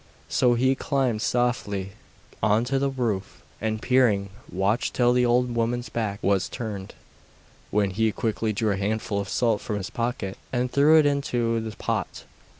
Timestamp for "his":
9.77-9.91